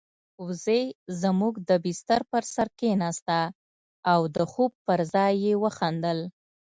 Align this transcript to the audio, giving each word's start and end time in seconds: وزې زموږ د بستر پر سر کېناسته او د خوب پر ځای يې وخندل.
وزې 0.45 0.81
زموږ 1.21 1.53
د 1.69 1.71
بستر 1.85 2.21
پر 2.31 2.43
سر 2.53 2.67
کېناسته 2.79 3.39
او 4.11 4.19
د 4.35 4.37
خوب 4.51 4.71
پر 4.85 4.99
ځای 5.13 5.33
يې 5.45 5.53
وخندل. 5.63 6.19